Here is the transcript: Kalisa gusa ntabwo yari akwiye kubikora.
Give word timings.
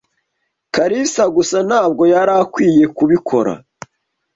Kalisa 0.75 1.23
gusa 1.35 1.57
ntabwo 1.67 2.03
yari 2.13 2.33
akwiye 2.41 2.85
kubikora. 2.97 3.53